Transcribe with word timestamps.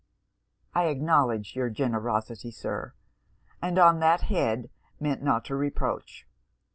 'I 0.73 0.85
acknowledge 0.87 1.55
your 1.55 1.69
generosity, 1.69 2.49
Sir, 2.49 2.95
and 3.61 3.77
on 3.77 3.99
that 3.99 4.21
head 4.21 4.71
meant 4.99 5.21
not 5.21 5.45
to 5.45 5.55
reproach. 5.55 6.25